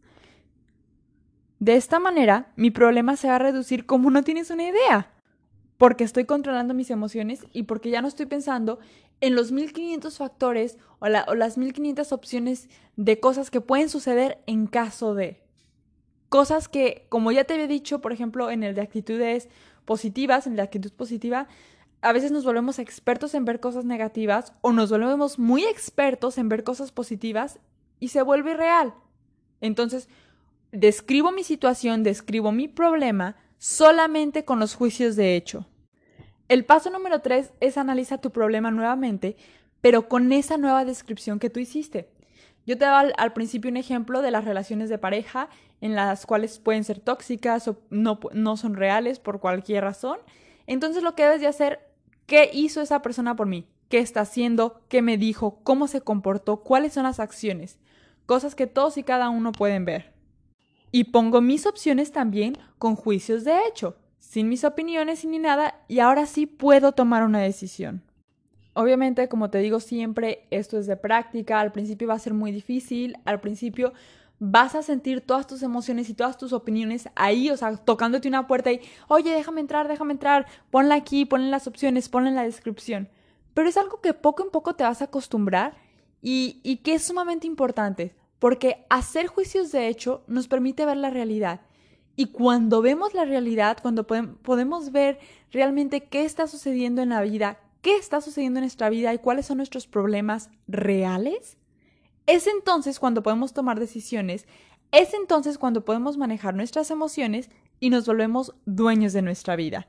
De 1.65 1.77
esta 1.77 1.99
manera, 1.99 2.53
mi 2.57 2.71
problema 2.71 3.17
se 3.17 3.27
va 3.27 3.37
a 3.37 3.39
reducir 3.39 3.87
como 3.87 4.11
no 4.11 4.23
tienes 4.23 4.51
una 4.51 4.69
idea, 4.69 5.11
porque 5.79 6.05
estoy 6.05 6.27
controlando 6.27 6.75
mis 6.75 6.91
emociones 6.91 7.47
y 7.55 7.63
porque 7.63 7.89
ya 7.89 8.03
no 8.03 8.09
estoy 8.09 8.27
pensando 8.27 8.81
en 9.23 9.35
los 9.35 9.51
1500 9.51 10.19
factores 10.19 10.77
o, 10.99 11.07
o 11.07 11.35
las 11.35 11.57
1500 11.57 12.13
opciones 12.13 12.69
de 12.97 13.19
cosas 13.19 13.51
que 13.51 13.63
pueden 13.63 13.89
suceder 13.89 14.43
en 14.47 14.67
caso 14.67 15.15
de. 15.15 15.41
Cosas 16.29 16.69
que, 16.69 17.07
como 17.09 17.33
ya 17.33 17.45
te 17.45 17.55
había 17.55 17.67
dicho, 17.67 18.03
por 18.03 18.13
ejemplo, 18.13 18.51
en 18.51 18.63
el 18.63 18.75
de 18.75 18.83
actitudes 18.83 19.49
positivas, 19.87 20.47
en 20.47 20.57
de 20.57 20.63
actitud 20.63 20.93
positiva, 20.93 21.49
a 22.03 22.13
veces 22.13 22.31
nos 22.31 22.45
volvemos 22.45 22.79
expertos 22.79 23.33
en 23.33 23.47
ver 23.47 23.61
cosas 23.61 23.87
negativas 23.87 24.53
o 24.61 24.73
nos 24.73 24.91
volvemos 24.91 25.39
muy 25.39 25.65
expertos 25.65 26.37
en 26.37 26.51
ver 26.51 26.63
cosas 26.63 26.93
positivas 26.93 27.59
y 28.01 28.09
se 28.09 28.21
vuelve 28.21 28.53
real. 28.53 28.93
Entonces, 29.63 30.11
describo 30.75 31.33
mi 31.33 31.45
situación, 31.45 32.03
describo 32.03 32.53
mi 32.53 32.69
problema 32.69 33.37
solamente 33.59 34.45
con 34.45 34.61
los 34.61 34.75
juicios 34.75 35.17
de 35.17 35.37
hecho. 35.37 35.67
El 36.49 36.65
paso 36.65 36.91
número 36.91 37.21
tres 37.21 37.53
es 37.61 37.79
analizar 37.79 38.21
tu 38.21 38.31
problema 38.31 38.71
nuevamente, 38.71 39.37
pero 39.81 40.09
con 40.09 40.31
esa 40.33 40.59
nueva 40.59 40.85
descripción 40.85 41.39
que 41.39 41.51
tú 41.51 41.61
hiciste. 41.61 42.11
Yo 42.67 42.77
te 42.77 42.85
daba 42.85 43.01
al, 43.01 43.15
al, 43.17 43.33
principio 43.33 43.71
un 43.71 43.77
ejemplo 43.77 44.23
de 44.23 44.31
las 44.31 44.45
relaciones 44.45 44.89
de 44.89 44.99
pareja 44.99 45.49
en 45.81 45.95
las 45.95 46.27
cuales 46.27 46.59
pueden 46.59 46.85
ser 46.85 46.99
tóxicas 46.99 47.69
o 47.69 47.79
no, 47.91 48.21
no 48.33 48.57
son 48.57 48.75
reales 48.75 49.19
por 49.19 49.41
cualquier 49.41 49.85
razón. 49.85 50.19
Entonces 50.67 51.03
lo 51.03 51.15
que 51.15 51.25
debes 51.25 51.41
de 51.41 51.47
hacer 51.47 51.95
¿Qué 52.27 52.51
hizo 52.53 52.81
esa 52.81 53.03
persona 53.03 53.37
por 53.37 53.47
mí? 53.47 53.67
¿Qué 53.91 53.99
está 53.99 54.23
haciendo? 54.23 54.81
¿Qué 54.89 55.03
me 55.03 55.19
dijo? 55.19 55.61
¿Cómo 55.63 55.89
se 55.89 56.01
comportó? 56.01 56.63
¿Cuáles 56.63 56.95
son 56.95 57.03
las 57.03 57.21
acciones? 57.21 57.79
Cosas 58.25 58.55
que 58.55 58.67
todos 58.67 58.97
y 58.97 59.03
cada 59.03 59.29
uno 59.29 59.53
pueden 59.53 59.85
ver. 59.85 60.14
Y 60.95 61.03
pongo 61.03 61.41
mis 61.41 61.67
opciones 61.67 62.13
también 62.13 62.57
con 62.79 62.95
juicios 62.95 63.43
de 63.43 63.67
hecho, 63.67 63.97
sin 64.21 64.49
mis 64.49 64.63
opiniones 64.63 65.25
ni 65.25 65.41
nada, 65.41 65.81
y 65.89 65.99
ahora 65.99 66.25
sí 66.25 66.47
puedo 66.47 66.93
tomar 66.93 67.25
una 67.25 67.41
decisión. 67.41 68.05
Obviamente, 68.75 69.29
como 69.29 69.51
te 69.51 69.59
digo 69.59 69.81
siempre, 69.81 70.47
esto 70.53 70.79
es 70.79 70.87
de 70.87 70.97
práctica, 70.97 71.59
al 71.59 71.73
principio 71.73 72.07
va 72.07 72.15
a 72.15 72.21
ser 72.21 72.33
muy 72.33 72.53
difícil, 72.53 73.17
al 73.25 73.41
principio 73.41 73.93
vas 74.39 74.77
a 74.77 74.85
sentir 74.85 75.21
todas 75.21 75.49
tus 75.49 75.65
emociones 75.65 76.09
y 76.11 76.15
todas 76.15 76.39
tus 76.39 76.53
opiniones 76.53 77.09
ahí, 77.17 77.51
o 77.51 77.57
sea, 77.57 77.77
tocándote 77.77 78.29
una 78.29 78.47
puerta 78.47 78.71
y, 78.71 78.81
oye, 79.09 79.33
déjame 79.33 79.63
entrar, 79.63 79.89
déjame 79.89 80.13
entrar, 80.13 80.47
ponla 80.71 80.95
aquí, 80.95 81.25
ponle 81.25 81.51
las 81.51 81.67
opciones, 81.67 82.09
ponla 82.09 82.29
en 82.29 82.37
la 82.37 82.45
descripción. 82.45 83.09
Pero 83.53 83.69
es 83.69 83.77
algo 83.77 84.01
que 84.01 84.15
poco 84.15 84.45
en 84.45 84.51
poco 84.53 84.77
te 84.77 84.85
vas 84.85 85.03
a 85.03 85.07
acostumbrar 85.07 85.75
y, 86.23 86.61
y 86.63 86.77
que 86.77 86.95
es 86.95 87.03
sumamente 87.03 87.49
importante, 87.49 88.15
porque 88.45 88.85
hacer 88.91 89.27
juicios 89.27 89.73
de 89.73 89.89
hecho 89.89 90.23
nos 90.27 90.49
permite 90.49 90.85
ver 90.85 90.99
la 90.99 91.09
realidad. 91.09 91.63
Y 92.15 92.27
cuando 92.27 92.83
vemos 92.83 93.15
la 93.15 93.25
realidad, 93.25 93.79
cuando 93.81 94.07
podemos 94.07 94.93
ver 94.93 95.19
realmente 95.51 96.05
qué 96.05 96.27
está 96.27 96.47
sucediendo 96.47 97.01
en 97.01 97.09
la 97.09 97.23
vida, 97.23 97.59
qué 97.81 97.97
está 97.97 98.21
sucediendo 98.21 98.59
en 98.59 98.65
nuestra 98.65 98.91
vida 98.91 99.15
y 99.15 99.19
cuáles 99.19 99.47
son 99.47 99.57
nuestros 99.57 99.87
problemas 99.87 100.51
reales, 100.69 101.57
es 102.27 102.47
entonces 102.47 103.01
cuando 103.01 103.23
podemos 103.23 103.55
tomar 103.55 103.81
decisiones, 103.81 104.47
es 104.93 105.15
entonces 105.15 105.57
cuando 105.57 105.87
podemos 105.87 106.19
manejar 106.19 106.55
nuestras 106.55 106.91
emociones 106.91 107.49
y 107.81 107.89
nos 107.89 108.07
volvemos 108.07 108.55
dueños 108.67 109.15
de 109.15 109.23
nuestra 109.23 109.57
vida. 109.57 109.89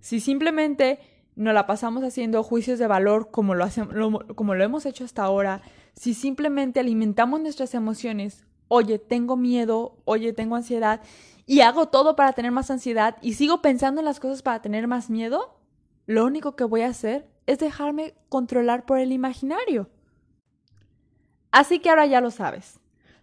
Si 0.00 0.18
simplemente 0.18 0.98
nos 1.36 1.54
la 1.54 1.68
pasamos 1.68 2.02
haciendo 2.02 2.42
juicios 2.42 2.80
de 2.80 2.88
valor 2.88 3.30
como 3.30 3.54
lo, 3.54 3.62
hacemos, 3.62 3.94
como 4.34 4.56
lo 4.56 4.64
hemos 4.64 4.86
hecho 4.86 5.04
hasta 5.04 5.22
ahora, 5.22 5.62
si 5.94 6.14
simplemente 6.14 6.80
alimentamos 6.80 7.40
nuestras 7.40 7.74
emociones, 7.74 8.44
oye, 8.68 8.98
tengo 8.98 9.36
miedo, 9.36 9.98
oye, 10.04 10.32
tengo 10.32 10.56
ansiedad, 10.56 11.00
y 11.46 11.62
hago 11.62 11.88
todo 11.88 12.14
para 12.14 12.32
tener 12.32 12.52
más 12.52 12.70
ansiedad 12.70 13.16
y 13.22 13.34
sigo 13.34 13.60
pensando 13.60 14.00
en 14.00 14.04
las 14.04 14.20
cosas 14.20 14.42
para 14.42 14.62
tener 14.62 14.86
más 14.86 15.10
miedo, 15.10 15.58
lo 16.06 16.24
único 16.24 16.54
que 16.54 16.64
voy 16.64 16.82
a 16.82 16.88
hacer 16.88 17.28
es 17.46 17.58
dejarme 17.58 18.14
controlar 18.28 18.86
por 18.86 19.00
el 19.00 19.10
imaginario. 19.10 19.90
Así 21.50 21.80
que 21.80 21.90
ahora 21.90 22.06
ya 22.06 22.20
lo 22.20 22.30
sabes. 22.30 22.78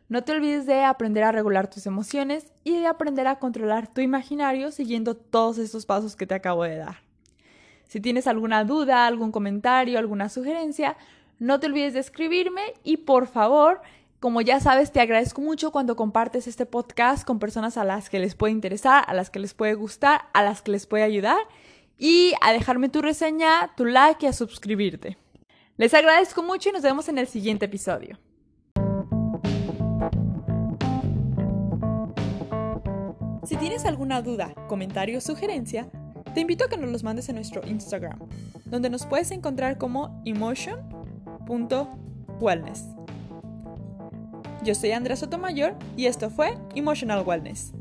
No 0.10 0.24
te 0.24 0.34
olvides 0.34 0.66
de 0.66 0.84
aprender 0.84 1.24
a 1.24 1.32
regular 1.32 1.70
tus 1.70 1.86
emociones 1.86 2.54
y 2.64 2.78
de 2.78 2.88
aprender 2.88 3.28
a 3.28 3.40
controlar 3.40 3.94
tu 3.94 4.02
imaginario 4.02 4.72
siguiendo 4.72 5.16
todos 5.16 5.58
estos 5.58 5.86
pasos 5.86 6.16
que 6.16 6.28
te 6.28 6.36
acabo 6.36 6.64
de 6.64 6.78
dar. 6.78 6.98
Si 7.88 8.02
tienes 8.02 8.28
alguna 8.28 8.66
duda, 8.66 9.08
algún 9.08 9.32
comentario, 9.32 10.00
alguna 10.00 10.28
sugerencia, 10.28 10.98
no 11.40 11.60
te 11.60 11.68
olvides 11.68 11.94
de 11.94 12.00
escribirme 12.00 12.74
y 12.84 12.98
por 12.98 13.28
favor, 13.28 13.82
como 14.20 14.42
ya 14.42 14.60
sabes, 14.60 14.92
te 14.92 15.00
agradezco 15.00 15.42
mucho 15.42 15.72
cuando 15.72 15.96
compartes 15.96 16.48
este 16.48 16.66
podcast 16.66 17.26
con 17.26 17.40
personas 17.40 17.78
a 17.78 17.84
las 17.84 18.10
que 18.10 18.20
les 18.20 18.36
puede 18.36 18.54
interesar, 18.54 19.04
a 19.08 19.14
las 19.14 19.30
que 19.30 19.40
les 19.40 19.54
puede 19.54 19.76
gustar, 19.76 20.22
a 20.34 20.44
las 20.44 20.62
que 20.62 20.72
les 20.72 20.88
puede 20.88 21.04
ayudar. 21.04 21.38
y 22.00 22.34
a 22.42 22.54
dejarme 22.54 22.90
tu 22.90 23.02
reseña, 23.02 23.74
tu 23.76 23.84
like 23.84 24.24
y 24.24 24.30
a 24.30 24.34
suscribirte. 24.34 25.18
Les 25.78 25.96
agradezco 25.96 26.44
mucho 26.44 26.70
y 26.70 26.72
nos 26.72 26.84
vemos 26.84 27.10
en 27.10 27.18
el 27.18 27.26
siguiente 27.26 27.66
episodio. 27.66 28.20
Si 33.46 33.56
tienes 33.56 33.86
alguna 33.86 34.22
duda, 34.22 34.54
comentario 34.68 35.18
o 35.18 35.22
sugerencia, 35.22 35.90
te 36.36 36.42
invito 36.42 36.66
a 36.66 36.70
que 36.70 36.78
nos 36.78 36.92
los 36.92 37.04
mandes 37.04 37.30
en 37.30 37.36
nuestro 37.36 37.66
Instagram, 37.66 38.20
donde 38.66 38.92
nos 38.92 39.08
puedes 39.08 39.32
encontrar 39.32 39.80
como 39.80 40.22
emotion.wellness. 41.48 42.86
Yo 44.64 44.76
soy 44.76 44.92
Andrea 44.92 45.16
Sotomayor 45.16 45.76
y 45.96 46.06
esto 46.06 46.30
fue 46.30 46.58
Emotional 46.76 47.24
Wellness. 47.26 47.74